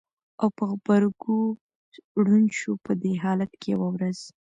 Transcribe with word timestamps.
او 0.41 0.47
په 0.57 0.63
غبرګو 0.71 1.37
ړوند 2.25 2.49
شو! 2.59 2.71
په 2.85 2.91
دې 3.01 3.13
حالت 3.23 3.51
کې 3.61 3.67
یوه 3.75 3.87
ورځ 3.93 4.19